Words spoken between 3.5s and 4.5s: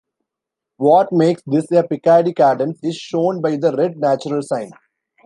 the red natural